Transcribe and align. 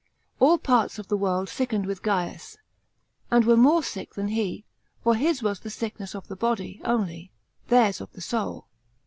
All 0.39 0.57
parts 0.57 0.97
of 0.97 1.09
the 1.09 1.15
world 1.15 1.47
sickened 1.47 1.85
with 1.85 2.01
Gaius, 2.01 2.57
and 3.29 3.45
were 3.45 3.55
more 3.55 3.83
sick 3.83 4.15
than 4.15 4.29
hp, 4.29 4.63
for 5.03 5.13
his 5.13 5.43
was 5.43 5.59
the 5.59 5.69
sickness 5.69 6.15
of 6.15 6.27
the 6.27 6.35
body 6.35 6.81
only, 6.83 7.29
theirs 7.67 8.01
of 8.01 8.11
the 8.13 8.21
soul. 8.21 8.65